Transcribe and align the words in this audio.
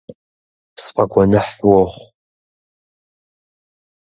СфӀэгуэныхь 0.83 1.55
уохъу. 1.69 1.97